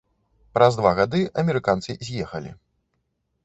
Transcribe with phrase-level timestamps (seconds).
[0.57, 2.51] Праз два гады амерыканцы з'ехалі.